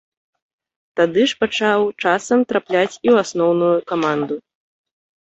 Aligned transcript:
Тады 0.99 1.21
ж 1.33 1.37
пачаў 1.43 1.79
часам 2.03 2.39
трапляць 2.55 2.97
і 2.97 2.97
ў 2.97 3.15
асноўную 3.27 3.73
каманду. 3.97 4.35